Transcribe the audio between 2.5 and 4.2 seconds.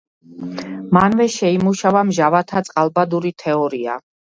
წყალბადური თეორია.